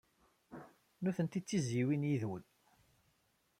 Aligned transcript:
Nitenti 1.03 1.39
d 1.41 1.45
tizzyiwin 1.47 2.07
yid-wen. 2.09 2.43